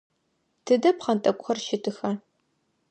[0.65, 2.11] Тыдэ пхъэнтӏэкӏухэр щытыха?